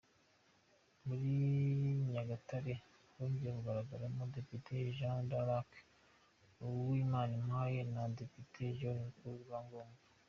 Muri 1.05 1.27
nyagatare 2.11 2.73
hongeye 3.15 3.51
kugaragaramo 3.57 4.21
Depite 4.35 4.71
Jeanne 4.97 5.27
d’Arc 5.29 5.69
Uwimanimpaye 6.65 7.79
na 7.93 8.03
Depite 8.17 8.63
John 8.79 8.97
Ruku-Rwabyoma. 9.03 9.97